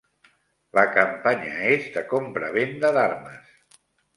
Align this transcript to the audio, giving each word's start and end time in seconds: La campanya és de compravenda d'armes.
La 0.77 0.85
campanya 0.95 1.53
és 1.73 1.91
de 1.99 2.05
compravenda 2.15 2.93
d'armes. 2.97 3.57